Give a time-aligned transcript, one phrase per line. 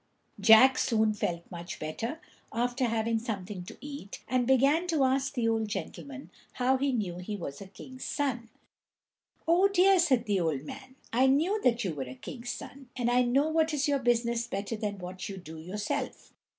[0.39, 2.19] Jack soon felt much better
[2.51, 7.17] after having something to eat, and began to ask the old gentleman how he knew
[7.17, 8.49] he was a king's son.
[9.47, 13.11] "Oh dear!" said the old man, "I knew that you were a king's son, and
[13.11, 16.33] I know what is your business better than what you do yourself.